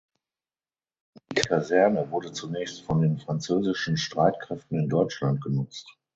Die 1.31 1.35
Kaserne 1.41 2.09
wurde 2.09 2.31
zunächst 2.33 2.81
von 2.81 3.03
den 3.03 3.19
französischen 3.19 3.97
Streitkräften 3.97 4.79
in 4.79 4.89
Deutschland 4.89 5.43
genutzt. 5.43 5.95